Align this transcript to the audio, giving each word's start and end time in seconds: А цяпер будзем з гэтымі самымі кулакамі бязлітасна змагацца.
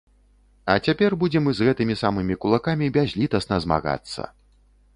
А 0.71 0.77
цяпер 0.87 1.11
будзем 1.23 1.45
з 1.59 1.67
гэтымі 1.67 1.97
самымі 2.03 2.37
кулакамі 2.45 2.89
бязлітасна 2.95 3.55
змагацца. 3.67 4.21